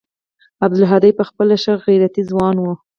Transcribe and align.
عبدالهادي 0.65 1.11
پخپله 1.19 1.55
ښه 1.63 1.73
غيرتي 1.85 2.21
ځوان 2.29 2.55
و. 2.59 2.65